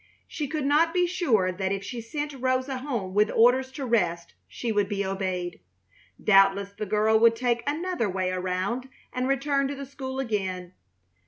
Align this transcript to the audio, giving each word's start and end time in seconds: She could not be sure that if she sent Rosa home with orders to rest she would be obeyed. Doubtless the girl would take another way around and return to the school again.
She 0.27 0.47
could 0.47 0.65
not 0.65 0.95
be 0.95 1.05
sure 1.05 1.51
that 1.51 1.71
if 1.71 1.83
she 1.83 2.01
sent 2.01 2.33
Rosa 2.33 2.79
home 2.79 3.13
with 3.13 3.29
orders 3.29 3.71
to 3.73 3.85
rest 3.85 4.33
she 4.47 4.71
would 4.71 4.89
be 4.89 5.05
obeyed. 5.05 5.59
Doubtless 6.23 6.73
the 6.73 6.87
girl 6.87 7.19
would 7.19 7.35
take 7.35 7.61
another 7.67 8.09
way 8.09 8.31
around 8.31 8.89
and 9.13 9.27
return 9.27 9.67
to 9.67 9.75
the 9.75 9.85
school 9.85 10.19
again. 10.19 10.73